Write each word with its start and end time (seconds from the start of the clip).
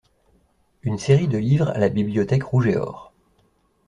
Une 0.81 0.97
série 0.97 1.27
de 1.27 1.37
livres 1.37 1.69
à 1.69 1.77
la 1.77 1.87
bibliothèque 1.87 2.41
rouge 2.43 2.65
et 2.65 2.75
or. 2.75 3.13